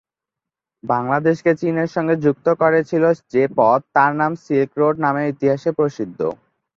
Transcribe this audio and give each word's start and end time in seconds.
বাংলাদেশকে 0.83 1.51
চীনের 1.61 1.89
সঙ্গে 1.95 2.15
যুক্ত 2.25 2.47
করেছিল 2.61 3.03
যে 3.33 3.43
পথ, 3.57 3.79
তার 3.95 4.11
নাম 4.15 4.31
সিল্ক 4.43 4.71
রোড 4.77 4.95
নামে 5.05 5.23
ইতিহাসে 5.27 5.69
প্রসিদ্ধ। 5.77 6.19